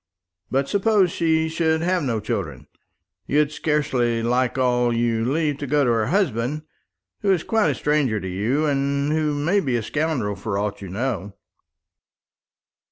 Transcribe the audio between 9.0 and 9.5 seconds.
who